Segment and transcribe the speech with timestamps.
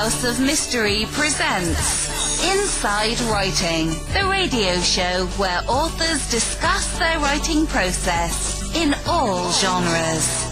[0.00, 8.74] House of Mystery presents Inside Writing, the radio show where authors discuss their writing process
[8.74, 10.46] in all genres.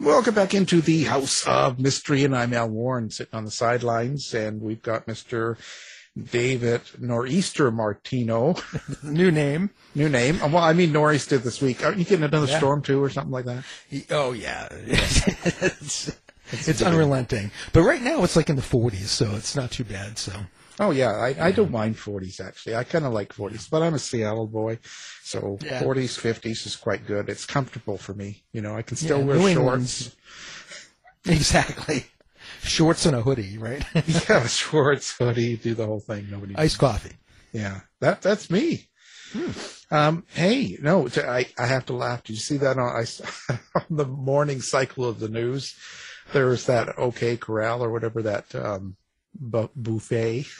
[0.00, 4.32] Welcome back into the House of Mystery, and I'm Al Warren sitting on the sidelines,
[4.32, 5.58] and we've got Mr.
[6.30, 8.54] David Nor'easter Martino.
[9.02, 9.70] New name.
[9.94, 10.42] New name.
[10.42, 11.84] Uh, well, I mean, Nor'easter this week.
[11.84, 12.58] Aren't you getting another Yeah.
[12.58, 13.64] storm too, or something like that?
[14.10, 16.10] Oh yeah, it's,
[16.50, 17.50] it's unrelenting.
[17.72, 20.18] But right now it's like in the 40s, so it's not too bad.
[20.18, 20.32] So
[20.80, 22.74] Oh yeah, I, I don't mind 40s actually.
[22.76, 24.78] I kind of like 40s, but I'm a Seattle boy,
[25.22, 25.82] so Yeah.
[25.82, 27.28] 40s, 50s is quite good.
[27.28, 28.42] It's comfortable for me.
[28.52, 30.14] You know, I can still Yeah, wear New shorts.
[31.24, 32.04] Exactly,
[32.62, 33.84] shorts and a hoodie, right?
[34.28, 36.28] yeah, shorts, hoodie, do the whole thing.
[36.30, 36.54] Nobody.
[36.56, 37.16] Iced coffee.
[37.52, 38.88] Yeah, that that's me.
[39.90, 42.22] Um, hey, no, t- I, I have to laugh.
[42.22, 45.74] Did you see that on, I, on the morning cycle of the news?
[46.32, 48.96] There was that OK Corral or whatever that um,
[49.34, 50.46] bu- buffet.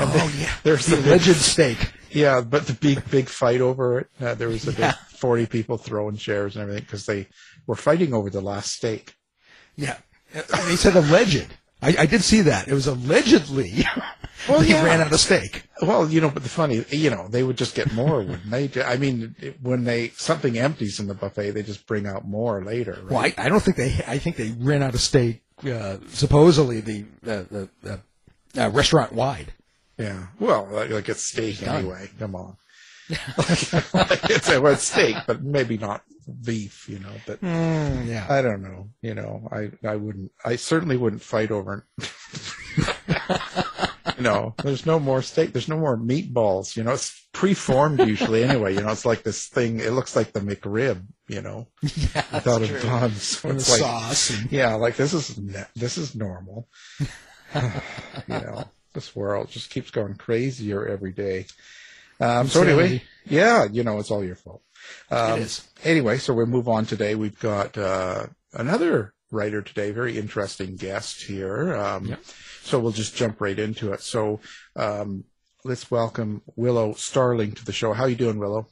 [0.00, 1.76] And Oh then yeah, there's the the alleged steak.
[2.12, 4.06] yeah, but the big big fight over it.
[4.20, 4.92] Uh, there was a Yeah.
[4.92, 7.26] big forty people throwing chairs and everything because they
[7.66, 9.16] were fighting over the last steak.
[9.74, 9.96] Yeah,
[10.32, 11.46] they said alleged.
[11.80, 12.68] I, I did see that.
[12.68, 13.84] It was allegedly.
[14.48, 14.84] Well, they yeah.
[14.84, 15.64] ran out of steak.
[15.82, 18.82] Well, you know, but the funny, you know, they would just get more, wouldn't they?
[18.82, 22.92] I mean, when they something empties in the buffet, they just bring out more later.
[23.02, 23.10] Right?
[23.10, 24.00] Well, I, I don't think they.
[24.06, 25.42] I think they ran out of steak.
[25.66, 28.00] Uh, supposedly the uh, the
[28.56, 29.52] uh, restaurant wide.
[29.98, 30.28] Yeah.
[30.38, 32.08] Well, like, it's steak anyway.
[32.18, 32.56] Come on.
[33.10, 37.12] like it's, it's steak, but maybe not beef, you know.
[37.26, 38.26] But Mm, yeah.
[38.28, 38.90] I don't know.
[39.02, 41.86] You know, I, I wouldn't, I certainly wouldn't fight over
[42.78, 42.84] you
[44.22, 45.52] know, there's no more steak.
[45.52, 46.76] There's no more meatballs.
[46.76, 48.74] You know, it's preformed usually anyway.
[48.74, 49.80] You know, it's like this thing.
[49.80, 52.82] It looks like the McRib, you know, yeah, that's without a true.
[52.82, 53.10] bun.
[53.12, 54.30] So And it's like, sauce.
[54.30, 55.38] And, yeah, like this is
[55.76, 56.68] this is normal.
[57.54, 57.68] you
[58.28, 61.46] know, this world just keeps going crazier every day.
[62.20, 64.62] Um, so anyway, yeah, you know, it's all your fault.
[65.10, 65.68] Um, It is.
[65.84, 67.14] Anyway, so we'll move on today.
[67.14, 71.74] We've got uh, another writer today, very interesting guest here.
[71.76, 72.20] Um, Yep.
[72.62, 74.02] So we'll just jump right into it.
[74.02, 74.40] So
[74.76, 75.24] um,
[75.64, 77.94] let's welcome Willow Starling to the show.
[77.94, 78.66] How are you doing, Willow?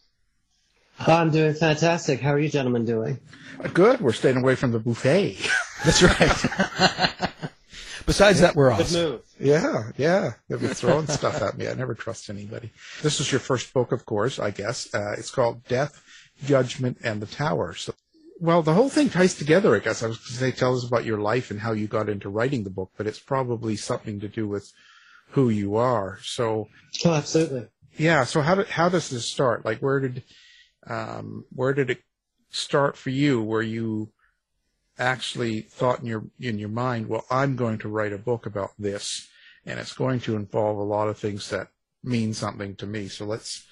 [0.99, 2.21] I'm doing fantastic.
[2.21, 3.19] How are you gentlemen doing?
[3.63, 4.01] Uh, Good.
[4.01, 5.39] We're staying away from the buffet.
[5.85, 7.31] That's right.
[8.07, 9.23] Besides that, we're Good move.
[9.41, 10.35] Yeah, yeah.
[10.49, 11.67] They've been throwing stuff at me.
[11.69, 12.71] I never trust anybody.
[13.03, 14.95] This is your first book, of course, I guess.
[14.95, 16.03] Uh, it's called Death,
[16.45, 17.75] Judgment, and the Tower.
[17.75, 17.95] So,
[18.41, 20.03] well, the whole thing ties together, I guess.
[20.03, 22.29] I was going to say, tell us about your life and how you got into
[22.29, 24.71] writing the book, but it's probably something to do with
[25.31, 26.19] who you are.
[26.23, 26.69] So,
[27.05, 27.67] Oh, absolutely.
[27.97, 28.25] yeah.
[28.25, 29.65] So how did, how does this start?
[29.65, 30.23] Like, where did,
[30.87, 32.03] um, where did it
[32.51, 33.43] start for you?
[33.43, 34.11] Where you
[34.99, 38.71] actually thought in your in your mind, well, I'm going to write a book about
[38.79, 39.29] this,
[39.65, 41.69] and it's going to involve a lot of things that
[42.05, 43.09] mean something to me.
[43.09, 43.67] So let's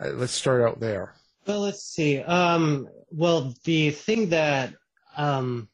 [0.00, 1.14] uh, let's start out there.
[1.50, 2.20] Well, let's see.
[2.20, 4.72] Um, well, the thing that,
[5.16, 5.68] um,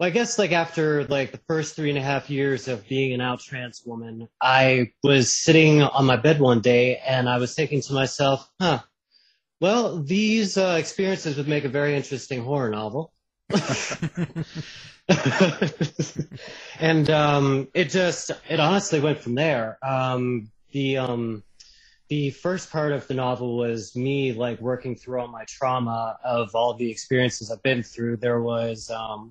[0.00, 3.12] well, I guess like after like the first three and a half years of being
[3.12, 7.54] an out trans woman, I was sitting on my bed one day and I was
[7.54, 8.80] thinking to myself, huh,
[9.60, 13.12] well, these uh, experiences would make a very interesting horror novel.
[16.80, 19.78] and um, it just it honestly went from there.
[19.84, 21.44] Um, the um,
[22.12, 26.54] the first part of the novel was me like working through all my trauma of
[26.54, 28.18] all the experiences I've been through.
[28.18, 29.30] There was um,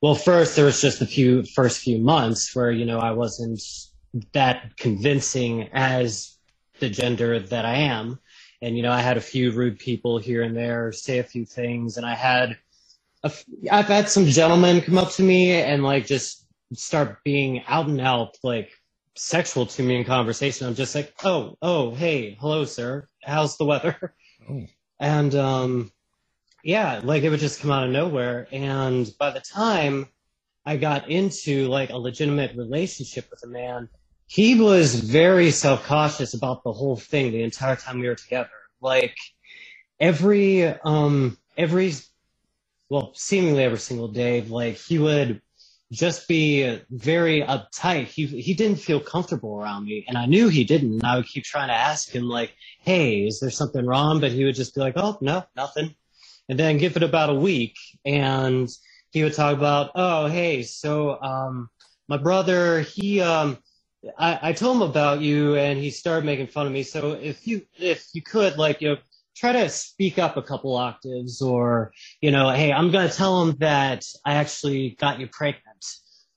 [0.00, 3.60] well, first there was just the few first few months where you know I wasn't
[4.34, 6.38] that convincing as
[6.78, 8.20] the gender that I am.
[8.62, 11.44] And you know, I had a few rude people here and there say a few
[11.44, 12.56] things, and I had
[13.24, 18.00] I've had some gentlemen come up to me and like just start being out and
[18.00, 18.70] out like
[19.18, 20.66] sexual to me in conversation.
[20.66, 23.08] I'm just like, oh, oh, hey, hello, sir.
[23.22, 24.14] How's the weather?
[24.48, 24.66] Oh.
[24.98, 25.92] And um,
[26.62, 28.48] yeah, like it would just come out of nowhere.
[28.52, 30.08] And by the time
[30.64, 33.88] I got into like a legitimate relationship with a man,
[34.26, 38.50] he was very self cautious about the whole thing the entire time we were together.
[38.80, 39.16] Like
[40.00, 41.94] every um every
[42.88, 45.42] well, seemingly every single day, like he would
[45.92, 48.06] just be very uptight.
[48.06, 50.94] He he didn't feel comfortable around me, and I knew he didn't.
[50.94, 54.32] And I would keep trying to ask him, like, "Hey, is there something wrong?" But
[54.32, 55.94] he would just be like, "Oh, no, nothing."
[56.48, 58.68] And then give it about a week, and
[59.10, 61.70] he would talk about, "Oh, hey, so um,
[62.08, 63.58] my brother, he um,
[64.18, 66.82] I, I told him about you, and he started making fun of me.
[66.82, 68.96] So if you if you could, like, you know,
[69.36, 73.42] try to speak up a couple octaves or, you know, hey, I'm going to tell
[73.42, 75.65] him that I actually got you pregnant.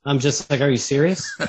[0.05, 1.29] I'm just like, are you serious?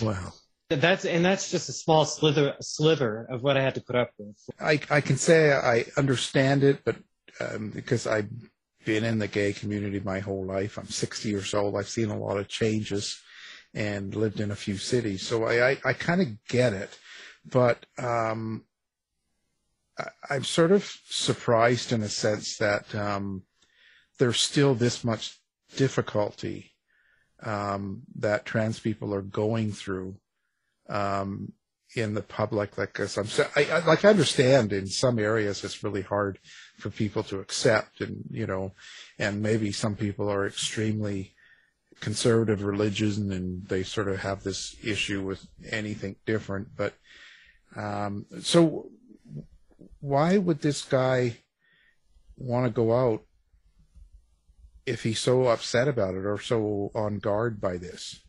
[0.00, 0.32] wow.
[0.68, 4.10] That's and that's just a small slither sliver of what I had to put up
[4.18, 4.36] with.
[4.58, 6.96] I I can say I understand it, but
[7.40, 8.28] um, because I've
[8.84, 11.76] been in the gay community my whole life, I'm 60 years old.
[11.76, 13.20] I've seen a lot of changes
[13.74, 16.98] and lived in a few cities, so I I, I kind of get it,
[17.44, 18.64] but um,
[19.96, 23.44] I, I'm sort of surprised in a sense that um,
[24.18, 25.38] there's still this much
[25.76, 26.72] difficulty
[27.42, 30.16] um, that trans people are going through
[30.88, 31.52] um,
[31.94, 32.78] in the public.
[32.78, 33.26] Like, I'm,
[33.56, 36.38] I, I, like, I understand in some areas it's really hard
[36.78, 38.72] for people to accept, and you know,
[39.18, 41.34] and maybe some people are extremely
[42.00, 46.68] conservative religion and they sort of have this issue with anything different.
[46.76, 46.94] But
[47.74, 48.90] um, so,
[50.00, 51.38] why would this guy
[52.36, 53.22] want to go out
[54.86, 58.20] if he's so upset about it or so on guard by this?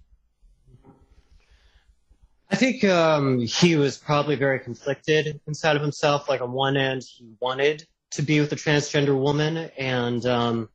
[2.49, 6.29] I think um, he was probably very conflicted inside of himself.
[6.29, 10.69] Like on one end, he wanted to be with a transgender woman, and um,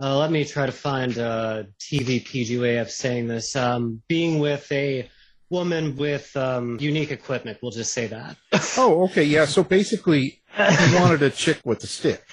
[0.00, 3.54] uh, let me try to find a TV PG way of saying this.
[3.54, 5.08] Um, being with a
[5.50, 8.36] woman with um, unique equipment, we'll just say that.
[8.76, 9.46] oh, okay, yeah.
[9.46, 12.24] So basically, he wanted a chick with a stick.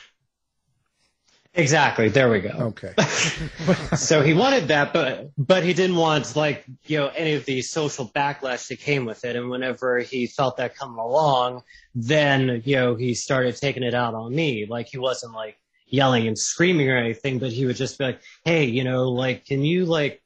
[1.54, 2.08] Exactly.
[2.08, 2.50] There we go.
[2.50, 2.94] Okay.
[3.96, 7.62] so he wanted that, but but he didn't want like you know any of the
[7.62, 9.36] social backlash that came with it.
[9.36, 11.64] And whenever he felt that coming along,
[11.94, 14.66] then you know he started taking it out on me.
[14.66, 15.58] Like he wasn't like
[15.88, 19.46] yelling and screaming or anything, but he would just be like, "Hey, you know, like
[19.46, 20.20] can you like."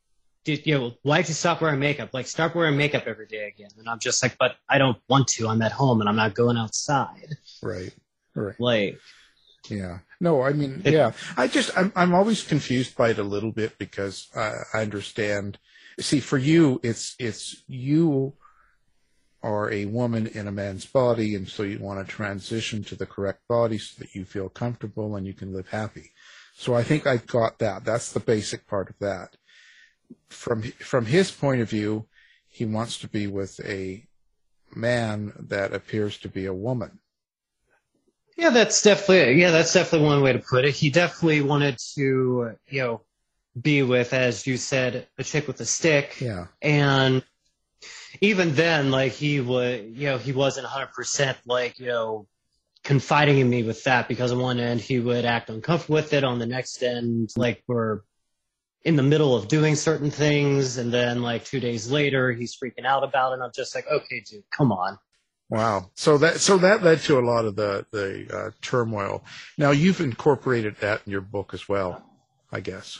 [0.43, 2.11] Did, you know, why'd you stop wearing makeup?
[2.13, 3.71] Like, start wearing makeup every day again.
[3.79, 5.47] And I'm just like, but I don't want to.
[5.47, 7.33] I'm at home and I'm not going outside.
[7.63, 7.91] Right.
[8.35, 8.53] Right.
[8.59, 8.99] Like,
[9.69, 9.99] yeah.
[10.19, 11.11] No, I mean, yeah.
[11.37, 15.57] I just, I'm, I'm always confused by it a little bit because I, I understand.
[15.99, 18.33] See, for you, it's, it's you
[19.43, 23.05] are a woman in a man's body, and so you want to transition to the
[23.05, 26.11] correct body so that you feel comfortable and you can live happy.
[26.55, 27.85] So I think I got that.
[27.85, 29.35] That's the basic part of that.
[30.29, 32.07] From from his point of view,
[32.47, 34.07] he wants to be with a
[34.75, 36.99] man that appears to be a woman.
[38.37, 40.75] Yeah, that's definitely yeah, that's definitely one way to put it.
[40.75, 43.01] He definitely wanted to, you know,
[43.59, 46.19] be with, as you said, a chick with a stick.
[46.19, 46.47] Yeah.
[46.61, 47.23] And
[48.21, 52.27] even then, like he would, you know, he wasn't 100% like, you know,
[52.83, 56.23] confiding in me with that because on one end he would act uncomfortable with it.
[56.23, 58.01] On the next end, like we're
[58.83, 62.85] in the middle of doing certain things, and then like two days later he's freaking
[62.85, 63.35] out about it.
[63.35, 64.99] And I'm just like, okay, dude, come on.
[65.49, 65.91] Wow.
[65.93, 69.23] So that so that led to a lot of the the uh, turmoil.
[69.57, 72.03] Now you've incorporated that in your book as well,
[72.51, 72.99] I guess.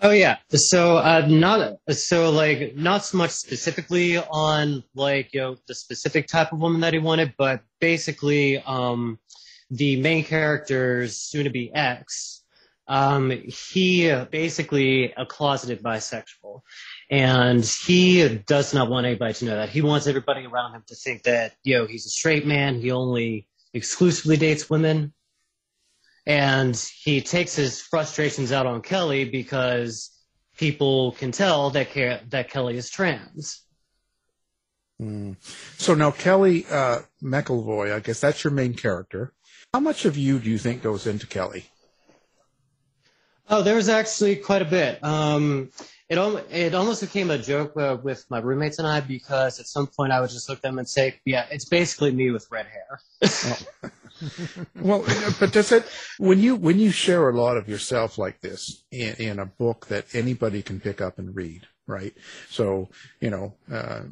[0.00, 0.36] Oh yeah.
[0.50, 6.28] So uh, not so like not so much specifically on like you know the specific
[6.28, 9.18] type of woman that he wanted, but basically um,
[9.70, 12.42] the main character's soon to be ex.
[12.88, 16.60] Um, he basically a closeted bisexual,
[17.10, 19.68] and he does not want anybody to know that.
[19.68, 22.80] He wants everybody around him to think that you know he's a straight man.
[22.80, 25.12] He only exclusively dates women
[26.26, 30.10] and he takes his frustrations out on Kelly because
[30.58, 33.62] people can tell that Ke- that Kelly is trans.
[35.00, 35.36] Mm.
[35.78, 39.32] So now Kelly uh, McElvoy, I guess that's your main character.
[39.72, 41.66] How much of you do you think goes into Kelly?
[43.48, 45.02] Oh, there was actually quite a bit.
[45.04, 45.70] Um,
[46.08, 46.18] it
[46.50, 50.12] it almost became a joke uh, with my roommates and I because at some point
[50.12, 53.00] I would just look at them and say, "Yeah, it's basically me with red hair."
[54.76, 55.04] well,
[55.40, 55.84] but does it
[56.18, 59.86] when you when you share a lot of yourself like this in, in a book
[59.86, 62.14] that anybody can pick up and read, right?
[62.48, 62.88] So
[63.20, 64.02] you know, uh,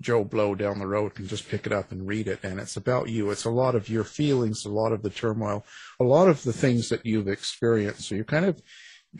[0.00, 2.76] Joe Blow down the road can just pick it up and read it, and it's
[2.76, 3.30] about you.
[3.30, 5.64] It's a lot of your feelings, a lot of the turmoil,
[6.00, 8.08] a lot of the things that you've experienced.
[8.08, 8.62] So you're kind of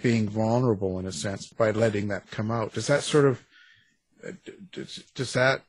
[0.02, 2.74] being vulnerable in a sense by letting that come out.
[2.74, 3.44] Does that sort of
[4.72, 5.62] does, does that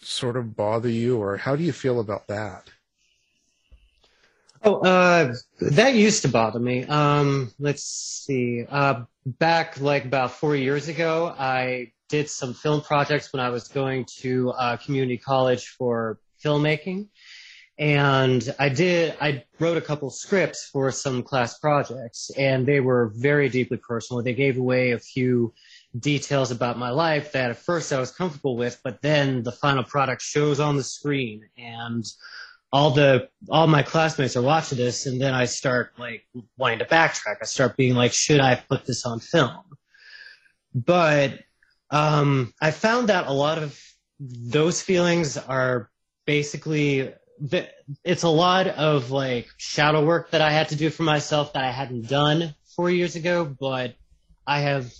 [0.00, 2.70] sort of bother you, or how do you feel about that?
[4.62, 6.84] Oh, uh, that used to bother me.
[6.84, 8.64] Um, let's see.
[8.68, 13.68] Uh, back like about four years ago, I did some film projects when I was
[13.68, 17.08] going to uh, community college for filmmaking.
[17.78, 23.12] And I did, I wrote a couple scripts for some class projects and they were
[23.14, 24.20] very deeply personal.
[24.20, 25.54] They gave away a few
[25.96, 29.84] details about my life that at first I was comfortable with, but then the final
[29.84, 32.04] product shows on the screen and
[32.72, 36.84] all the all my classmates are watching this and then I start like wanting to
[36.84, 37.36] backtrack.
[37.40, 39.64] I start being like, should I put this on film?
[40.74, 41.40] But
[41.90, 43.80] um, I found that a lot of
[44.20, 45.90] those feelings are
[46.26, 47.12] basically
[48.04, 51.64] it's a lot of like shadow work that I had to do for myself that
[51.64, 53.94] I hadn't done four years ago, but
[54.46, 54.92] I have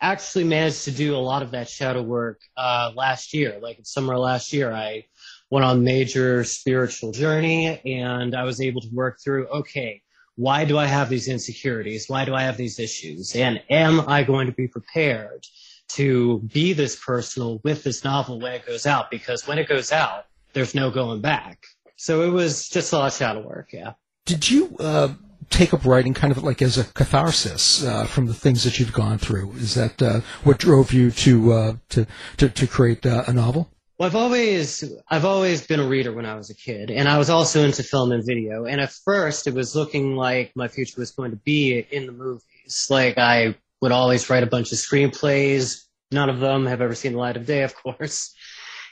[0.00, 3.58] actually managed to do a lot of that shadow work uh, last year.
[3.60, 5.04] Like in summer last year, I
[5.50, 10.02] went on major spiritual journey and I was able to work through, okay,
[10.36, 12.08] why do I have these insecurities?
[12.08, 13.34] Why do I have these issues?
[13.34, 15.44] And am I going to be prepared
[15.88, 19.10] to be this personal with this novel when it goes out?
[19.10, 21.66] Because when it goes out, there's no going back.
[21.96, 23.94] So it was just a lot of shadow work, yeah.
[24.26, 25.14] Did you uh,
[25.50, 28.92] take up writing kind of like as a catharsis uh, from the things that you've
[28.92, 29.52] gone through?
[29.54, 33.70] Is that uh, what drove you to, uh, to, to, to create uh, a novel?
[33.98, 37.18] Well, I've always I've always been a reader when I was a kid, and I
[37.18, 38.64] was also into film and video.
[38.64, 42.12] And at first, it was looking like my future was going to be in the
[42.12, 42.86] movies.
[42.88, 45.82] Like I would always write a bunch of screenplays.
[46.12, 48.34] None of them have ever seen the light of day, of course.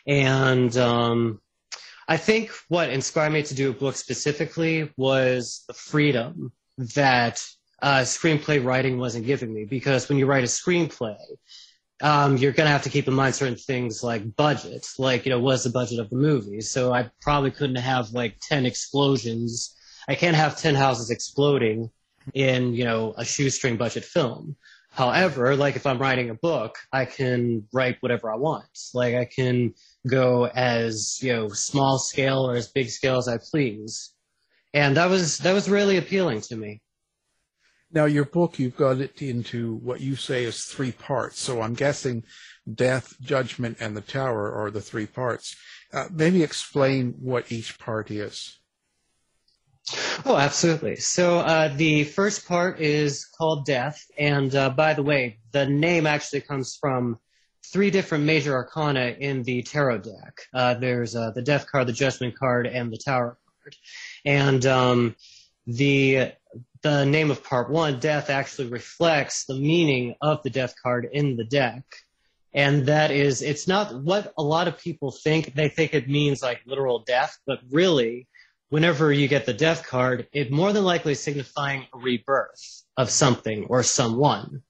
[0.08, 1.40] And um,
[2.08, 7.46] I think what inspired me to do a book specifically was the freedom that
[7.80, 9.66] uh, screenplay writing wasn't giving me.
[9.66, 11.16] Because when you write a screenplay,
[12.02, 15.30] um, you're going to have to keep in mind certain things like budget, like, you
[15.30, 16.60] know, what's the budget of the movie?
[16.60, 19.74] So I probably couldn't have like 10 explosions.
[20.08, 21.90] I can't have 10 houses exploding
[22.34, 24.56] in, you know, a shoestring budget film.
[24.90, 28.64] However, like if I'm writing a book, I can write whatever I want.
[28.94, 29.74] Like I can
[30.06, 34.12] go as, you know, small scale or as big scale as I please.
[34.74, 36.82] And that was, that was really appealing to me.
[37.96, 41.40] Now, your book, you've got it into what you say is three parts.
[41.40, 42.24] So I'm guessing
[42.70, 45.56] death, judgment, and the tower are the three parts.
[45.94, 48.58] Uh, maybe explain what each part is.
[50.26, 50.96] Oh, absolutely.
[50.96, 56.06] So uh, the first part is called Death, and uh, by the way, the name
[56.06, 57.16] actually comes from
[57.72, 60.34] three different major arcana in the tarot deck.
[60.52, 63.76] Uh, there's uh, the Death card, the Judgment card, and the Tower card.
[64.26, 65.16] And um,
[65.66, 66.32] the
[66.86, 71.36] the name of part one, death, actually reflects the meaning of the death card in
[71.36, 71.82] the deck.
[72.54, 75.54] And that is, it's not what a lot of people think.
[75.54, 78.28] They think it means like literal death, but really,
[78.68, 83.10] whenever you get the death card, it more than likely is signifying a rebirth of
[83.10, 84.62] something or someone.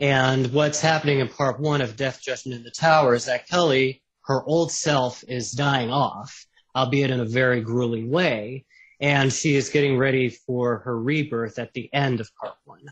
[0.00, 4.02] And what's happening in part one of Death Judgment in the Tower is that Kelly,
[4.22, 8.64] her old self, is dying off, albeit in a very grueling way
[9.00, 12.86] and she is getting ready for her rebirth at the end of part one.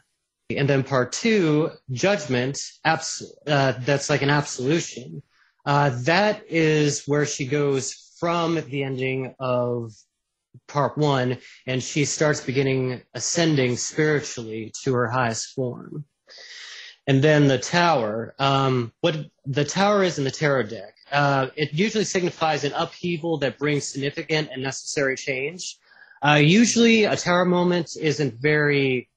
[0.50, 5.22] And then part two, judgment, abs- uh, that's like an absolution.
[5.64, 9.92] Uh, that is where she goes from the ending of
[10.68, 16.04] part one and she starts beginning ascending spiritually to her highest form.
[17.06, 21.72] And then the tower, um, what the tower is in the tarot deck, uh, it
[21.72, 25.78] usually signifies an upheaval that brings significant and necessary change.
[26.24, 29.08] Uh, usually, a tower moment isn't very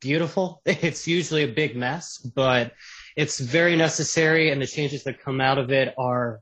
[0.00, 0.62] beautiful.
[0.66, 2.72] It's usually a big mess, but
[3.16, 6.40] it's very necessary, and the changes that come out of it are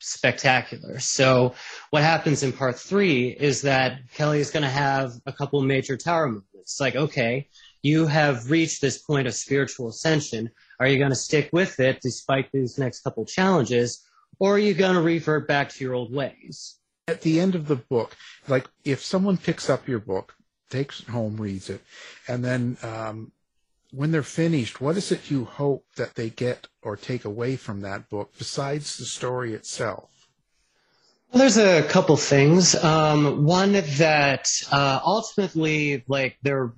[0.00, 0.98] spectacular.
[0.98, 1.54] So,
[1.90, 5.96] what happens in part three is that Kelly is going to have a couple major
[5.96, 6.80] tower movements.
[6.80, 7.48] Like, okay,
[7.82, 10.50] you have reached this point of spiritual ascension.
[10.80, 14.04] Are you going to stick with it despite these next couple challenges,
[14.40, 16.79] or are you going to revert back to your old ways?
[17.08, 18.16] At the end of the book,
[18.48, 20.34] like if someone picks up your book,
[20.68, 21.82] takes it home, reads it,
[22.28, 23.32] and then um,
[23.92, 27.80] when they're finished, what is it you hope that they get or take away from
[27.80, 30.10] that book besides the story itself?
[31.32, 32.74] Well, there's a couple things.
[32.74, 36.72] Um, one that uh, ultimately, like, they're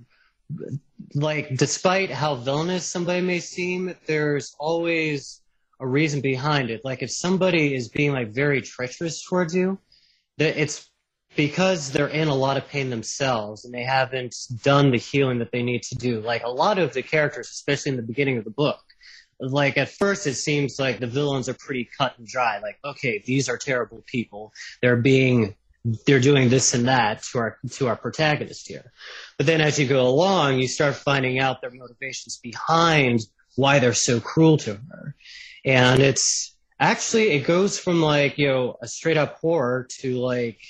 [1.14, 5.40] like, despite how villainous somebody may seem, there's always
[5.80, 6.84] a reason behind it.
[6.84, 9.78] Like, if somebody is being like very treacherous towards you,
[10.38, 10.90] it's
[11.36, 15.50] because they're in a lot of pain themselves and they haven't done the healing that
[15.50, 16.20] they need to do.
[16.20, 18.80] Like a lot of the characters, especially in the beginning of the book,
[19.40, 22.58] like at first it seems like the villains are pretty cut and dry.
[22.60, 24.52] Like, okay, these are terrible people.
[24.80, 25.54] They're being
[26.06, 28.92] they're doing this and that to our to our protagonist here.
[29.36, 33.20] But then as you go along, you start finding out their motivations behind
[33.56, 35.14] why they're so cruel to her.
[35.64, 36.51] And it's
[36.82, 40.60] actually it goes from like you know a straight up horror to like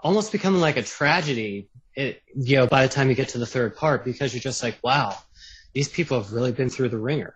[0.00, 3.46] almost becoming like a tragedy it, you know by the time you get to the
[3.46, 5.16] third part because you're just like wow
[5.74, 7.34] these people have really been through the ringer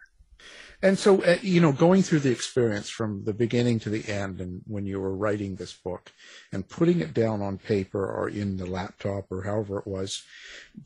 [0.81, 4.41] And so, uh, you know, going through the experience from the beginning to the end,
[4.41, 6.13] and when you were writing this book,
[6.53, 10.23] and putting it down on paper or in the laptop or however it was,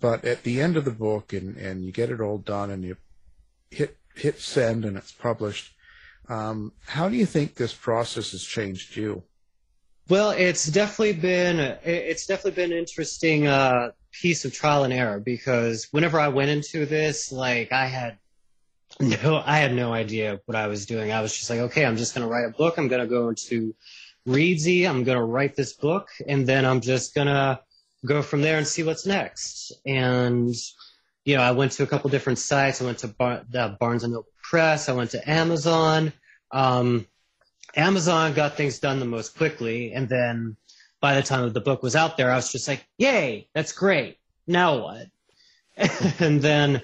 [0.01, 2.85] but at the end of the book, and and you get it all done, and
[2.85, 2.97] you
[3.71, 5.75] hit hit send, and it's published.
[6.33, 9.23] Um, how do you think this process has changed you?
[10.09, 15.21] Well, it's definitely been it's definitely been an interesting uh, piece of trial and error
[15.21, 18.19] because whenever I went into this, like I had
[19.01, 21.12] no, I had no idea what I was doing.
[21.12, 22.79] I was just like, okay, I'm just going to write a book.
[22.79, 23.75] I'm going to go into
[24.27, 24.89] Reedsy.
[24.89, 27.61] I'm going to write this book, and then I'm just going to
[28.07, 29.73] go from there and see what's next.
[29.85, 30.55] And
[31.25, 32.81] you know, I went to a couple different sites.
[32.81, 34.89] I went to Bar- the Barnes and Noble Press.
[34.89, 36.12] I went to Amazon.
[36.52, 37.06] Um,
[37.75, 40.56] Amazon got things done the most quickly, and then
[41.00, 44.18] by the time the book was out there, I was just like, "Yay, that's great!
[44.47, 45.06] Now what?"
[46.21, 46.82] and then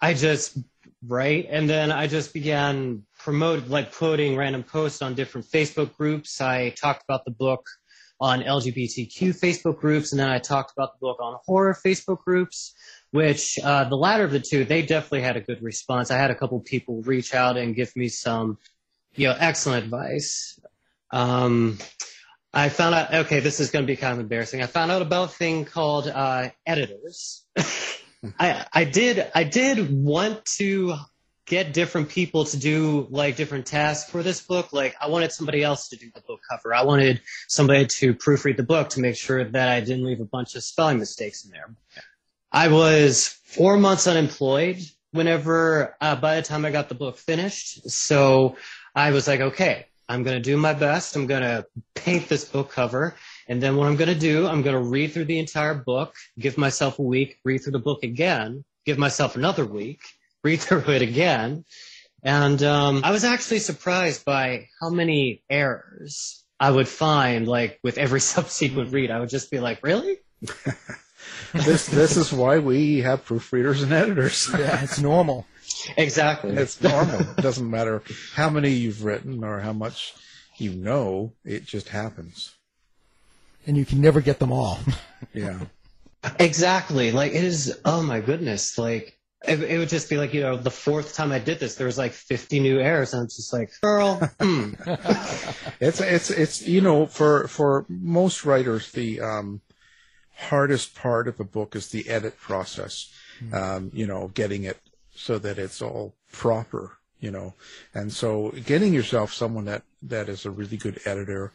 [0.00, 0.58] I just
[1.06, 1.46] right?
[1.50, 6.40] And then I just began promote like quoting random posts on different Facebook groups.
[6.40, 7.66] I talked about the book
[8.20, 12.74] on LGBTQ Facebook groups, and then I talked about the book on horror Facebook groups.
[13.10, 16.10] Which uh, the latter of the two, they definitely had a good response.
[16.10, 18.56] I had a couple people reach out and give me some,
[19.14, 20.58] you know, excellent advice.
[21.10, 21.78] Um,
[22.54, 23.14] I found out.
[23.14, 24.62] Okay, this is going to be kind of embarrassing.
[24.62, 27.44] I found out about a thing called uh, editors.
[28.38, 30.94] I I did I did want to
[31.46, 34.72] get different people to do like different tasks for this book.
[34.72, 36.72] Like I wanted somebody else to do the book cover.
[36.72, 40.24] I wanted somebody to proofread the book to make sure that I didn't leave a
[40.24, 41.74] bunch of spelling mistakes in there.
[42.52, 44.78] I was four months unemployed
[45.10, 47.90] whenever uh, by the time I got the book finished.
[47.90, 48.56] So
[48.94, 51.16] I was like, okay, I'm going to do my best.
[51.16, 53.14] I'm going to paint this book cover
[53.48, 56.14] and then what I'm going to do, I'm going to read through the entire book,
[56.38, 60.00] give myself a week, read through the book again, give myself another week,
[60.44, 61.64] read through it again.
[62.22, 67.98] And um, I was actually surprised by how many errors I would find, like with
[67.98, 69.10] every subsequent read.
[69.10, 70.18] I would just be like, really?
[71.52, 74.48] this this is why we have proofreaders and editors.
[74.52, 75.46] Yeah, it's normal.
[75.96, 76.56] Exactly.
[76.56, 77.20] It's normal.
[77.20, 78.02] it doesn't matter
[78.34, 80.14] how many you've written or how much
[80.56, 81.32] you know.
[81.44, 82.54] It just happens
[83.66, 84.78] and you can never get them all.
[85.34, 85.60] yeah.
[86.38, 87.12] Exactly.
[87.12, 87.80] Like it is.
[87.84, 88.78] Oh my goodness.
[88.78, 91.74] Like it, it, would just be like you know the fourth time I did this,
[91.74, 94.16] there was like 50 new errors, and I'm just like, girl.
[94.40, 94.74] Hmm.
[95.80, 99.60] it's it's it's you know for for most writers the um,
[100.36, 103.12] hardest part of a book is the edit process.
[103.42, 103.54] Mm-hmm.
[103.54, 104.78] Um, you know, getting it
[105.22, 106.98] so that it's all proper.
[107.20, 107.54] You know,
[107.94, 111.52] and so getting yourself someone that that is a really good editor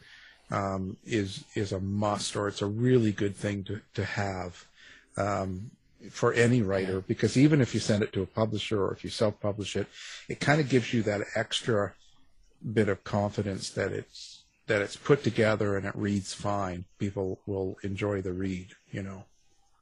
[0.50, 4.64] um, is is a must, or it's a really good thing to to have
[5.18, 5.70] um,
[6.10, 7.02] for any writer.
[7.02, 9.86] Because even if you send it to a publisher or if you self-publish it,
[10.28, 11.92] it kind of gives you that extra
[12.72, 16.86] bit of confidence that it's that it's put together and it reads fine.
[16.98, 18.68] People will enjoy the read.
[18.90, 19.24] You know.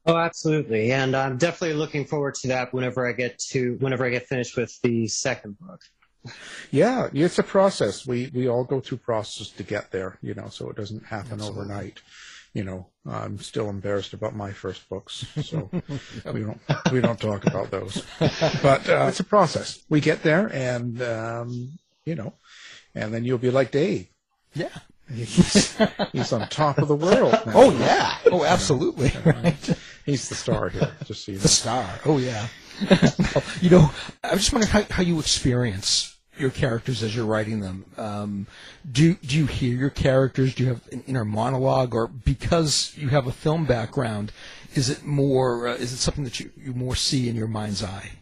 [0.07, 4.11] Oh, absolutely, and I'm definitely looking forward to that whenever I get to whenever I
[4.11, 5.81] get finished with the second book.
[6.71, 8.07] Yeah, it's a process.
[8.07, 11.35] We we all go through process to get there, you know, so it doesn't happen
[11.35, 11.61] Absolutely.
[11.61, 12.01] overnight.
[12.55, 15.69] You know, I'm still embarrassed about my first books, so
[16.33, 16.61] we don't
[16.93, 18.03] we don't talk about those.
[18.19, 19.85] But uh, it's a process.
[19.89, 22.33] We get there, and um, you know,
[22.95, 24.09] and then you'll be like Dave.
[24.55, 24.71] Yeah.
[25.13, 25.77] He's,
[26.13, 27.33] he's on top of the world.
[27.47, 27.53] Now.
[27.55, 28.19] Oh yeah.
[28.27, 29.13] Oh, absolutely.
[29.25, 29.79] Right.
[30.07, 30.93] He's the star here.
[31.05, 31.43] Just so you know.
[31.43, 32.01] The star.
[32.07, 32.47] Oh yeah.
[33.61, 33.91] you know,
[34.23, 37.87] I was just wondering how, how you experience your characters as you're writing them.
[37.97, 38.47] Um,
[38.91, 40.55] do do you hear your characters?
[40.55, 44.31] Do you have an inner monologue, or because you have a film background,
[44.75, 45.69] is it more?
[45.69, 48.13] Uh, is it something that you, you more see in your mind's eye?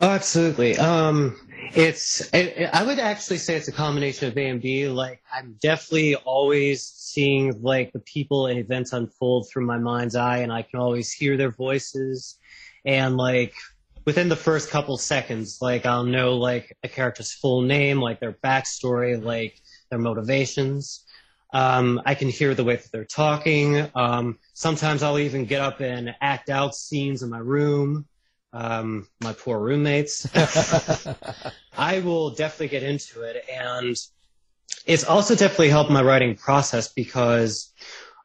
[0.00, 0.76] Oh, absolutely.
[0.76, 1.36] Um,
[1.74, 2.20] it's.
[2.32, 4.88] It, it, I would actually say it's a combination of A and B.
[4.88, 10.38] Like I'm definitely always seeing like the people and events unfold through my mind's eye,
[10.38, 12.38] and I can always hear their voices,
[12.84, 13.54] and like
[14.04, 18.32] within the first couple seconds, like I'll know like a character's full name, like their
[18.32, 21.04] backstory, like their motivations.
[21.52, 23.88] Um, I can hear the way that they're talking.
[23.94, 28.06] Um, sometimes I'll even get up and act out scenes in my room.
[28.54, 30.28] Um, my poor roommates.
[31.76, 33.96] I will definitely get into it, and
[34.86, 37.72] it's also definitely helped my writing process because,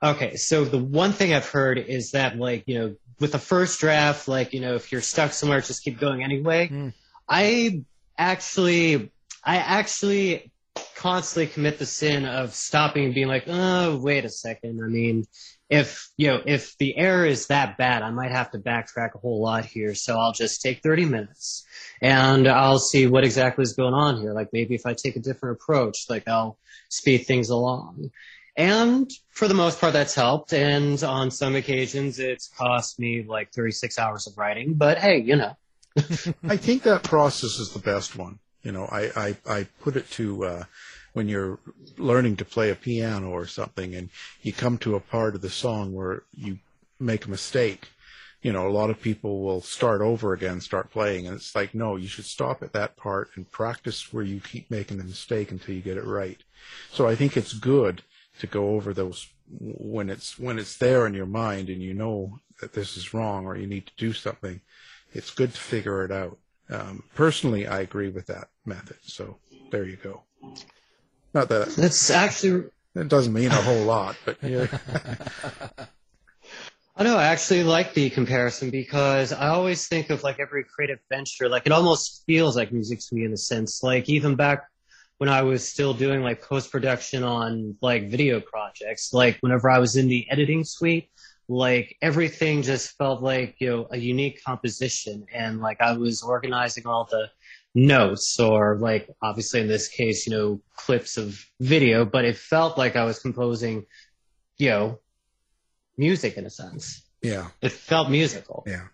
[0.03, 3.79] okay, so the one thing I've heard is that like you know with the first
[3.79, 6.69] draft, like you know, if you're stuck somewhere, just keep going anyway.
[6.69, 6.93] Mm.
[7.27, 7.83] I
[8.17, 9.11] actually,
[9.43, 10.51] I actually
[10.95, 14.81] constantly commit the sin of stopping and being like, oh, wait a second.
[14.83, 15.25] I mean,
[15.69, 19.19] if you know if the error is that bad, I might have to backtrack a
[19.19, 19.93] whole lot here.
[19.93, 21.65] So I'll just take 30 minutes
[22.01, 24.33] and I'll see what exactly is going on here.
[24.33, 26.57] Like maybe if I take a different approach, like I'll
[26.89, 28.11] speed things along.
[28.57, 30.53] And for the most part, that's helped.
[30.53, 34.73] And on some occasions, it's cost me like 36 hours of writing.
[34.73, 35.55] But hey, you know.
[36.43, 38.39] I think that process is the best one.
[38.63, 40.63] You know, I, I, I put it to uh,
[41.13, 41.59] when you're
[41.97, 44.09] learning to play a piano or something and
[44.41, 46.59] you come to a part of the song where you
[46.99, 47.89] make a mistake.
[48.41, 51.75] You know, a lot of people will start over again, start playing, and it's like,
[51.75, 55.51] no, you should stop at that part and practice where you keep making the mistake
[55.51, 56.37] until you get it right.
[56.91, 58.01] So I think it's good
[58.39, 59.27] to go over those
[59.59, 63.45] when it's when it's there in your mind and you know that this is wrong
[63.45, 64.61] or you need to do something.
[65.11, 66.37] It's good to figure it out.
[66.69, 68.97] Um, personally, I agree with that method.
[69.01, 69.39] So
[69.71, 70.23] there you go.
[71.33, 74.67] Not that that's actually it doesn't mean a whole lot, but yeah.
[76.95, 77.15] I know.
[77.15, 81.65] I actually like the comparison because I always think of like every creative venture, like
[81.65, 83.81] it almost feels like music to me in a sense.
[83.81, 84.67] Like even back
[85.17, 89.79] when I was still doing like post production on like video projects, like whenever I
[89.79, 91.09] was in the editing suite,
[91.47, 96.85] like everything just felt like you know a unique composition, and like I was organizing
[96.85, 97.29] all the
[97.75, 102.77] notes or like obviously in this case you know clips of video but it felt
[102.77, 103.85] like i was composing
[104.57, 104.99] you know
[105.99, 107.03] music in a sense.
[107.21, 107.49] Yeah.
[107.61, 108.63] It felt musical.
[108.65, 108.87] Yeah.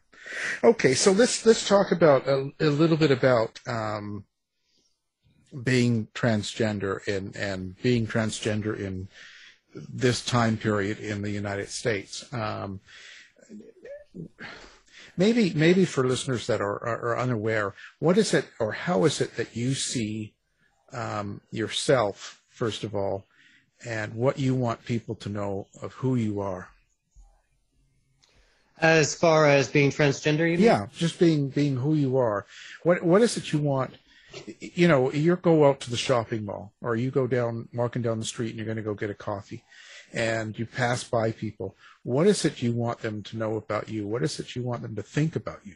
[0.64, 4.26] Okay so let's let's talk about a, a little bit about um,
[5.64, 9.08] being transgender and and being transgender in
[9.76, 12.26] this time period in the united states.
[12.34, 12.80] Um,
[15.18, 19.22] maybe maybe for listeners that are, are, are, unaware, what is it or how is
[19.22, 20.34] it that you see
[20.94, 23.26] um, yourself first of all,
[23.86, 26.70] and what you want people to know of who you are?
[28.80, 30.66] As far as being transgender, you mean?
[30.66, 32.46] Yeah, just being being who you are.
[32.84, 33.96] What what is it you want?
[34.60, 38.20] You know, you go out to the shopping mall, or you go down walking down
[38.20, 39.64] the street, and you're going to go get a coffee,
[40.12, 44.06] and you pass by people what is it you want them to know about you?
[44.06, 45.74] What is it you want them to think about you?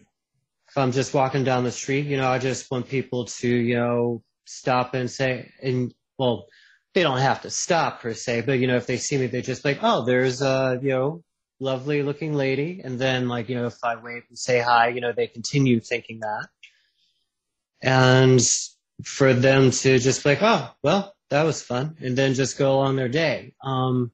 [0.68, 3.74] If I'm just walking down the street, you know, I just want people to, you
[3.74, 6.46] know, stop and say, and well,
[6.94, 9.42] they don't have to stop per se, but you know, if they see me, they
[9.42, 11.24] just like, oh, there's a, you know,
[11.60, 12.82] lovely looking lady.
[12.84, 15.80] And then like, you know, if I wave and say hi, you know, they continue
[15.80, 16.48] thinking that.
[17.82, 18.40] And
[19.04, 21.96] for them to just like, oh, well, that was fun.
[22.00, 23.56] And then just go along their day.
[23.64, 24.12] Um,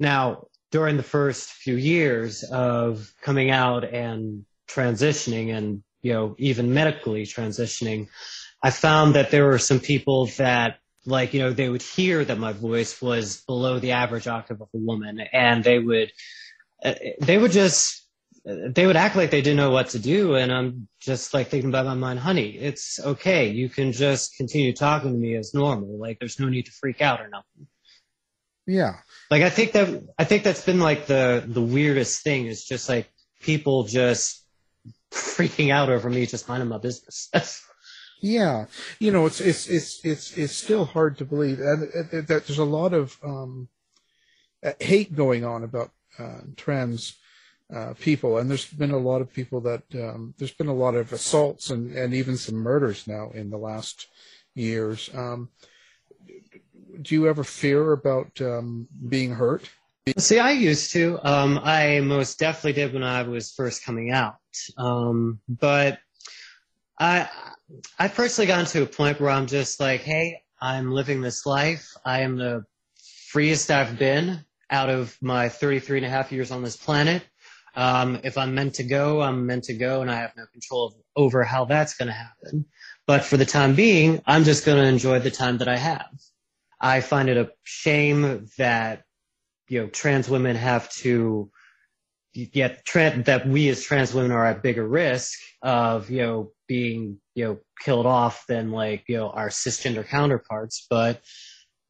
[0.00, 6.74] now, during the first few years of coming out and transitioning and you know even
[6.74, 8.08] medically transitioning
[8.60, 12.38] i found that there were some people that like you know they would hear that
[12.38, 16.10] my voice was below the average octave of a woman and they would
[16.84, 18.08] uh, they would just
[18.44, 21.70] they would act like they didn't know what to do and i'm just like thinking
[21.70, 23.50] about my mind honey it's okay.
[23.50, 25.98] You can just continue talking to me as normal.
[25.98, 27.68] Like there's no need to freak out or nothing
[28.66, 28.96] yeah.
[29.30, 32.88] Like I think that I think that's been like the the weirdest thing is just
[32.88, 34.44] like people just
[35.10, 37.30] freaking out over me just minding my business.
[38.20, 38.66] yeah,
[38.98, 42.64] you know, it's it's it's it's it's still hard to believe and that there's a
[42.64, 43.68] lot of um,
[44.64, 47.16] uh, hate going on about uh, trans
[47.74, 50.94] uh, people, and there's been a lot of people that um, there's been a lot
[50.94, 54.06] of assaults and and even some murders now in the last
[54.54, 55.10] years.
[55.14, 55.50] Um,
[57.02, 59.68] do you ever fear about um, being hurt?
[60.18, 61.18] See, I used to.
[61.22, 64.36] Um, I most definitely did when I was first coming out.
[64.76, 65.98] Um, but
[66.98, 67.28] I,
[67.98, 71.88] I personally gotten to a point where I'm just like, hey, I'm living this life.
[72.04, 72.64] I am the
[73.28, 77.22] freest I've been out of my 33 and a half years on this planet.
[77.76, 80.94] Um, if I'm meant to go, I'm meant to go, and I have no control
[81.16, 82.66] over how that's going to happen.
[83.06, 86.08] But for the time being, I'm just going to enjoy the time that I have.
[86.84, 89.04] I find it a shame that
[89.68, 91.50] you know trans women have to
[92.34, 97.20] yet trans, that we as trans women are at bigger risk of you know being
[97.34, 100.86] you know killed off than like you know our cisgender counterparts.
[100.90, 101.22] But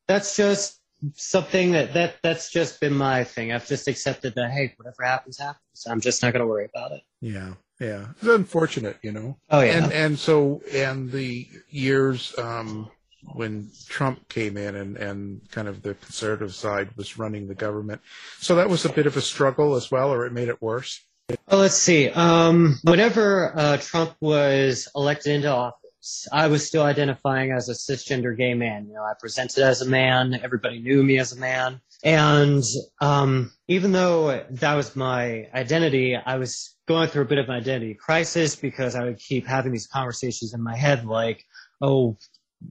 [0.07, 0.80] that's just
[1.14, 3.50] something that that that's just been my thing.
[3.50, 5.87] I've just accepted that hey whatever happens happens.
[5.88, 7.02] I'm just not going to worry about it.
[7.20, 8.07] Yeah yeah.
[8.20, 9.38] It's unfortunate you know?
[9.50, 9.83] Oh yeah.
[9.83, 12.90] And and so and the years um
[13.32, 18.00] when Trump came in and, and kind of the conservative side was running the government.
[18.38, 21.04] So that was a bit of a struggle as well, or it made it worse.
[21.48, 22.10] Well, let's see.
[22.10, 26.28] Um, whenever uh, Trump was elected into office.
[26.30, 28.87] I was still identifying as a cisgender gay man.
[28.88, 30.38] You know, I presented as a man.
[30.42, 31.80] Everybody knew me as a man.
[32.04, 32.62] And
[33.00, 37.54] um, even though that was my identity, I was going through a bit of an
[37.54, 41.44] identity crisis because I would keep having these conversations in my head like,
[41.80, 42.18] oh,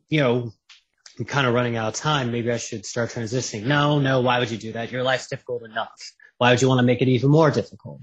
[0.09, 0.51] you know,
[1.19, 2.31] I'm kind of running out of time.
[2.31, 3.65] Maybe I should start transitioning.
[3.65, 4.91] No, no, why would you do that?
[4.91, 5.91] Your life's difficult enough.
[6.37, 8.01] Why would you want to make it even more difficult?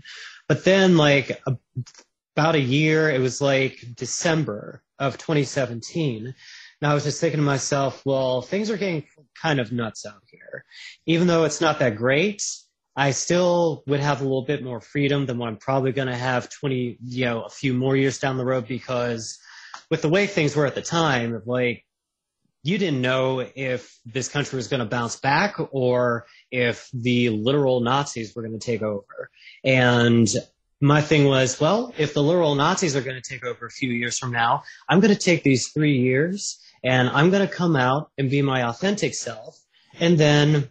[0.49, 1.57] But then, like, a,
[2.37, 6.27] about a year, it was like December of 2017.
[6.27, 9.05] And I was just thinking to myself, well, things are getting
[9.41, 10.65] kind of nuts out here.
[11.07, 12.43] Even though it's not that great,
[12.97, 16.17] I still would have a little bit more freedom than what I'm probably going to
[16.17, 19.39] have 20, you know, a few more years down the road because
[19.91, 21.85] with the way things were at the time, like,
[22.63, 27.81] you didn't know if this country was going to bounce back or if the literal
[27.81, 29.31] Nazis were going to take over.
[29.65, 30.29] And
[30.81, 33.91] my thing was, well, if the literal Nazis are going to take over a few
[33.91, 37.77] years from now, I'm going to take these three years and I'm going to come
[37.77, 39.59] out and be my authentic self.
[39.99, 40.71] And then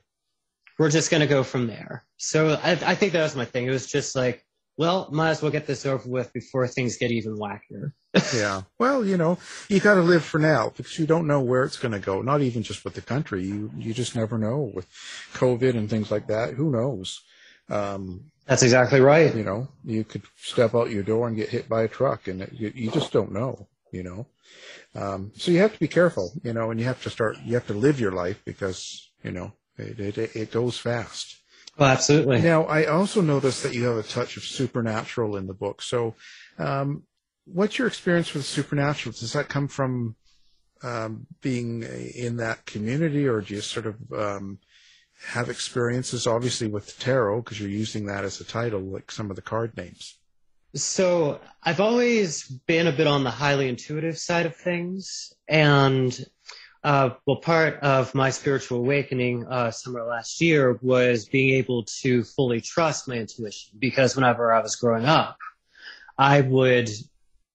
[0.77, 2.05] we're just going to go from there.
[2.17, 3.67] So I, I think that was my thing.
[3.67, 4.45] It was just like,
[4.77, 7.93] well, might as well get this over with before things get even wackier.
[8.33, 8.63] Yeah.
[8.79, 11.77] Well, you know, you got to live for now because you don't know where it's
[11.77, 12.21] going to go.
[12.21, 13.43] Not even just with the country.
[13.43, 14.87] You you just never know with
[15.33, 16.55] COVID and things like that.
[16.55, 17.21] Who knows?
[17.69, 19.33] Um, That's exactly right.
[19.35, 22.41] You know, you could step out your door and get hit by a truck, and
[22.41, 23.67] it, you, you just don't know.
[23.91, 24.27] You know,
[24.95, 26.31] um, so you have to be careful.
[26.43, 27.37] You know, and you have to start.
[27.45, 31.39] You have to live your life because you know it it, it goes fast.
[31.77, 32.41] Well, oh, absolutely.
[32.41, 35.81] Now, I also noticed that you have a touch of supernatural in the book.
[35.81, 36.13] So,
[36.57, 37.03] um,
[37.53, 39.13] what's your experience with the supernatural?
[39.13, 40.15] Does that come from
[40.83, 44.59] um, being in that community, or do you sort of um,
[45.27, 49.35] have experiences, obviously, with tarot, because you're using that as a title, like some of
[49.35, 50.17] the card names?
[50.75, 56.17] So, I've always been a bit on the highly intuitive side of things, and
[56.83, 62.23] uh, well, part of my spiritual awakening uh, summer last year was being able to
[62.23, 65.37] fully trust my intuition because whenever I was growing up,
[66.17, 66.89] I would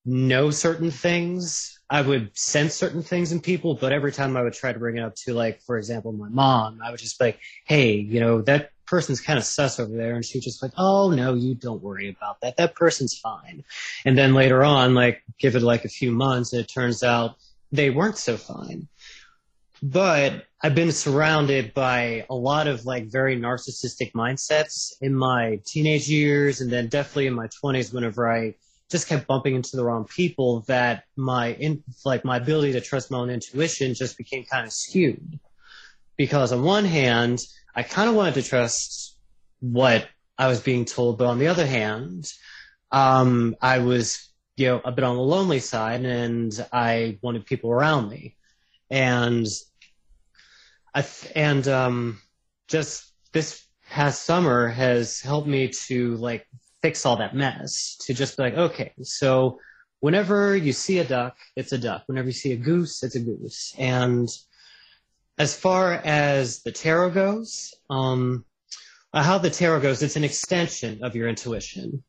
[0.05, 1.79] know certain things.
[1.91, 4.97] I would sense certain things in people, but every time I would try to bring
[4.97, 8.21] it up to, like, for example, my mom, I would just be like, hey, you
[8.21, 10.15] know, that person's kind of sus over there.
[10.15, 12.57] And she was just like, oh, no, you don't worry about that.
[12.57, 13.65] That person's fine.
[14.05, 17.37] And then later on, like, give it like a few months, and it turns out
[17.71, 18.89] they weren't so fine
[19.85, 26.09] but I've been surrounded by a lot of like very narcissistic mindsets in my teenage
[26.09, 28.55] years and then definitely in my 20s whenever I
[28.95, 33.11] just kept bumping into the wrong people that my in, like my ability to trust
[33.11, 35.41] my own intuition just became kind of skewed.
[36.17, 37.41] Because on one hand
[37.75, 39.19] I kind of wanted to trust
[39.59, 40.07] what
[40.39, 42.33] I was being told but on the other hand
[42.93, 47.73] um, I was you know a bit on the lonely side and I wanted people
[47.73, 48.37] around me.
[48.91, 49.49] And
[50.95, 52.21] th- and um,
[52.69, 56.47] just this past summer has helped me to like
[56.85, 57.97] fix all that mess.
[58.03, 59.59] To just be like, okay, so
[60.01, 62.03] whenever you see a duck, it's a duck.
[62.09, 63.75] Whenever you see a goose, it's a goose.
[63.79, 64.29] And
[65.39, 68.45] as far as the tarot goes, um,
[69.15, 72.05] how the tarot goes, it's an extension of your intuition.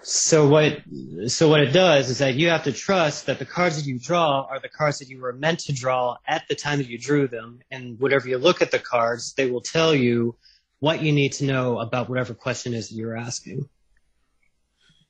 [0.00, 0.80] So what
[1.26, 3.98] so what it does is that you have to trust that the cards that you
[3.98, 6.98] draw are the cards that you were meant to draw at the time that you
[6.98, 10.36] drew them, and whatever you look at the cards, they will tell you
[10.78, 13.68] what you need to know about whatever question is that you're asking.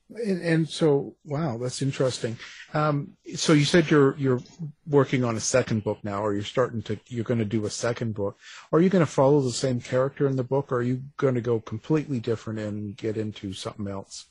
[0.09, 2.39] And, and so, wow, that's interesting.
[2.73, 4.41] Um, so you said you're you're
[4.87, 7.71] working on a second book now, or you're starting to you're going to do a
[7.71, 8.39] second book.
[8.73, 11.35] Are you going to follow the same character in the book, or are you going
[11.35, 14.27] to go completely different and get into something else?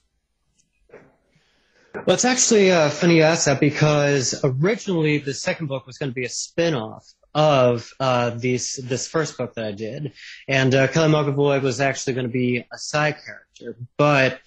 [1.94, 6.12] Well, it's actually uh, funny you ask that because originally the second book was going
[6.12, 10.14] to be a spin-off of uh, these, this first book that I did,
[10.48, 13.78] and uh, Kelly McElvoy was actually going to be a side character.
[13.98, 14.40] But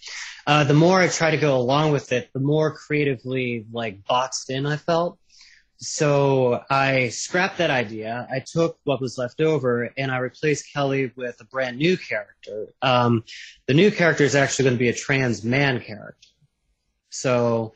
[0.48, 4.48] uh, the more I tried to go along with it, the more creatively like boxed
[4.48, 5.18] in I felt.
[5.76, 8.26] So I scrapped that idea.
[8.32, 12.68] I took what was left over and I replaced Kelly with a brand new character.
[12.80, 13.24] Um,
[13.66, 16.28] the new character is actually going to be a trans man character.
[17.11, 17.74] So,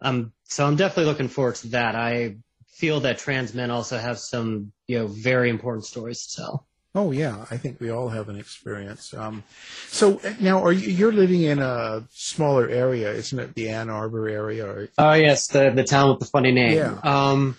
[0.00, 1.96] um, so I'm definitely looking forward to that.
[1.96, 2.36] I
[2.68, 6.66] feel that trans men also have some, you know, very important stories to tell.
[6.94, 9.14] Oh yeah, I think we all have an experience.
[9.14, 9.44] Um,
[9.88, 13.54] so now, are you you're living in a smaller area, isn't it?
[13.54, 14.66] The Ann Arbor area.
[14.66, 14.88] Or...
[14.98, 16.76] Oh yes, the the town with the funny name.
[16.76, 16.98] Yeah.
[17.02, 17.56] Um,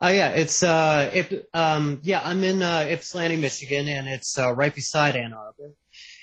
[0.00, 4.54] oh yeah, it's uh, it, um, yeah, I'm in uh, Ypsilanti, Michigan, and it's uh,
[4.54, 5.72] right beside Ann Arbor.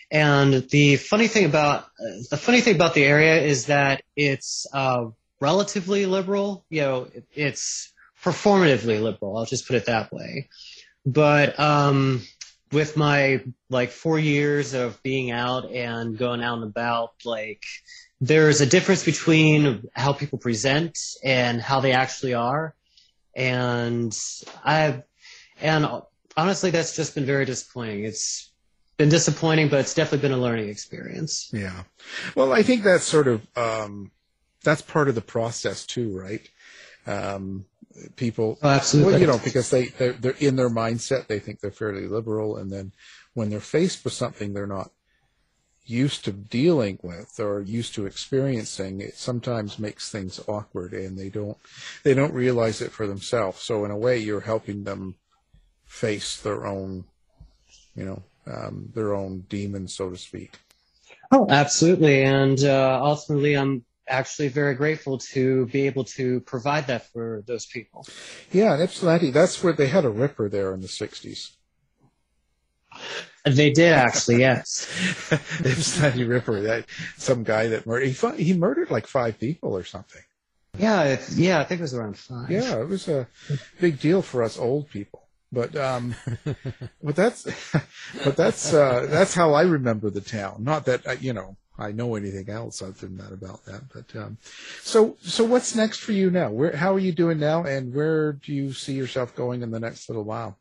[0.10, 1.86] And the funny thing about
[2.32, 5.06] the funny thing about the area is that it's uh,
[5.40, 6.66] relatively liberal.
[6.70, 9.38] You know, it, it's performatively liberal.
[9.38, 10.50] I'll just put it that way.
[11.06, 12.22] But um,
[12.72, 17.64] with my like four years of being out and going out and about, like
[18.22, 22.74] there's a difference between how people present and how they actually are.
[23.36, 24.18] And
[24.64, 25.04] I've,
[25.62, 25.88] and
[26.38, 28.06] honestly, that's just been very disappointing.
[28.06, 28.52] It's
[28.98, 31.50] been disappointing, but it's definitely been a learning experience.
[31.52, 31.84] Yeah.
[32.36, 34.12] Well, I think that's sort of, um,
[34.64, 36.48] that's part of the process too, right?
[37.06, 37.66] Um,
[38.16, 39.14] people, oh, absolutely.
[39.14, 42.58] Well, you know, because they, they're, they're in their mindset, they think they're fairly liberal.
[42.58, 42.92] And then
[43.34, 44.92] when they're faced with something they're not
[45.86, 51.30] used to dealing with or used to experiencing, it sometimes makes things awkward and they
[51.30, 51.58] don't,
[52.04, 53.62] they don't realize it for themselves.
[53.62, 55.16] So in a way, you're helping them
[55.86, 57.04] face their own,
[57.96, 60.58] you know, um, their own demons, so to speak.
[61.32, 62.24] Oh, absolutely.
[62.24, 67.66] And uh, ultimately, I'm actually very grateful to be able to provide that for those
[67.66, 68.06] people.
[68.52, 71.52] Yeah, in Ypsilanti, that's where they had a ripper there in the 60s.
[73.46, 74.88] They did actually, yes.
[75.66, 76.86] Ypsilanti Ripper, that
[77.18, 80.22] some guy that murdered he, he murdered like five people or something.
[80.78, 82.50] Yeah, yeah, I think it was around five.
[82.50, 83.28] Yeah, it was a
[83.80, 85.28] big deal for us old people.
[85.52, 86.16] But um,
[87.04, 87.44] but that's
[88.24, 90.64] but that's uh, that's how I remember the town.
[90.64, 93.82] Not that uh, you know I know anything else other than that about that.
[93.94, 94.38] But um,
[94.82, 96.52] so so what's next for you now?
[96.52, 99.80] Where how are you doing now, and where do you see yourself going in the
[99.80, 100.58] next little while?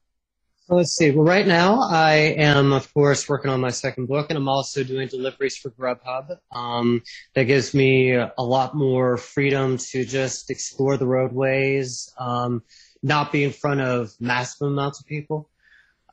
[0.68, 1.10] let's see.
[1.10, 4.82] Well, right now I am, of course, working on my second book, and I'm also
[4.82, 6.36] doing deliveries for Grubhub.
[6.54, 7.02] Um,
[7.34, 12.62] that gives me a lot more freedom to just explore the roadways, um,
[13.02, 15.50] not be in front of massive amounts of people.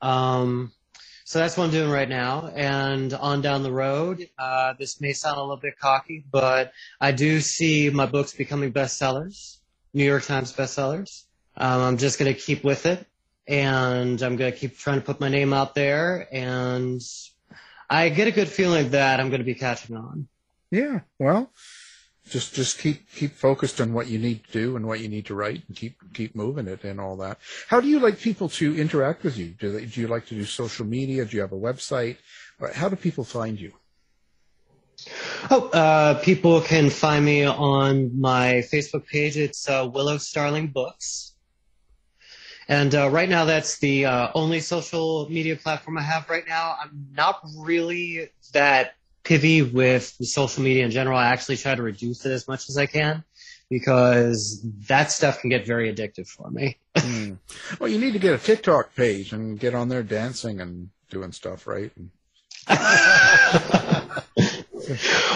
[0.02, 0.72] Um,
[1.30, 2.48] so that's what I'm doing right now.
[2.56, 7.12] And on down the road, uh, this may sound a little bit cocky, but I
[7.12, 9.58] do see my books becoming bestsellers,
[9.94, 11.26] New York Times bestsellers.
[11.56, 13.06] Um, I'm just going to keep with it
[13.48, 16.28] and I'm going to keep trying to put my name out there.
[16.32, 17.00] And
[17.88, 20.28] I get a good feeling that I'm going to be catching on.
[20.72, 21.02] Yeah.
[21.20, 21.52] Well,
[22.30, 25.26] just just keep keep focused on what you need to do and what you need
[25.28, 27.40] to write, and keep keep moving it and all that.
[27.68, 29.48] How do you like people to interact with you?
[29.60, 31.26] Do they, do you like to do social media?
[31.26, 32.18] Do you have a website?
[32.74, 33.74] How do people find you?
[35.50, 39.38] Oh, uh, people can find me on my Facebook page.
[39.38, 41.36] It's uh, Willow Starling Books.
[42.68, 46.76] And uh, right now, that's the uh, only social media platform I have right now.
[46.80, 48.94] I'm not really that
[49.30, 51.18] pivy with social media in general.
[51.18, 53.24] I actually try to reduce it as much as I can
[53.70, 56.78] because that stuff can get very addictive for me.
[56.96, 57.38] mm.
[57.80, 61.32] Well, you need to get a TikTok page and get on there dancing and doing
[61.32, 61.92] stuff, right?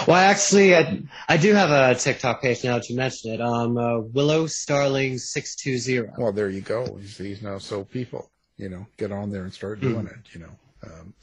[0.06, 3.40] well, actually, I, I do have a TikTok page now that you mentioned it.
[3.40, 6.12] Um, uh, Willow Starling six two zero.
[6.18, 6.96] Well, there you go.
[7.00, 9.92] He's, he's now so people, you know, get on there and start hmm.
[9.92, 10.12] doing mm.
[10.12, 10.34] it.
[10.34, 10.50] You know.
[10.84, 11.14] Um,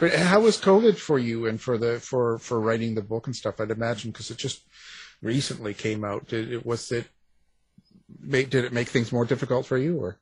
[0.00, 3.34] but how was COVID for you and for the for for writing the book and
[3.34, 3.60] stuff?
[3.60, 4.62] I'd imagine because it just
[5.22, 6.28] recently came out.
[6.28, 7.06] Did it was it
[8.28, 10.18] did it make things more difficult for you or?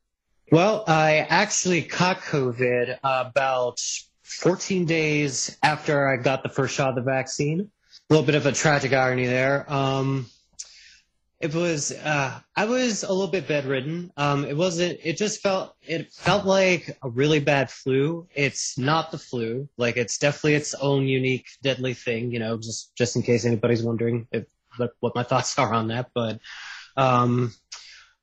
[0.51, 3.81] Well, I actually caught COVID about
[4.23, 7.71] 14 days after I got the first shot of the vaccine.
[8.09, 9.71] A little bit of a tragic irony there.
[9.73, 10.27] Um,
[11.41, 14.11] it was uh, I was a little bit bedridden.
[14.17, 15.01] Um, it wasn't.
[15.05, 18.27] It just felt it felt like a really bad flu.
[18.35, 19.69] It's not the flu.
[19.77, 22.33] Like it's definitely its own unique deadly thing.
[22.33, 24.45] You know, just just in case anybody's wondering if
[25.01, 26.11] what my thoughts are on that.
[26.15, 26.41] But
[26.97, 27.53] um,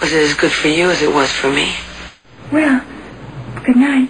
[0.02, 1.72] Was it as good for you as it was for me?
[2.52, 2.82] Well,
[3.64, 4.10] good night.